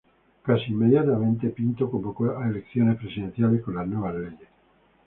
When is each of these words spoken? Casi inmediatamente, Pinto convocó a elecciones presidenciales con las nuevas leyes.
Casi 0.41 0.71
inmediatamente, 0.71 1.49
Pinto 1.51 1.91
convocó 1.91 2.35
a 2.35 2.47
elecciones 2.47 2.97
presidenciales 2.97 3.61
con 3.61 3.75
las 3.75 3.85
nuevas 3.85 4.15
leyes. 4.15 4.49